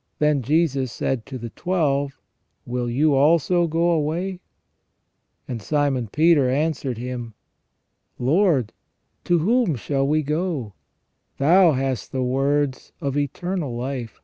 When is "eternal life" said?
13.16-14.20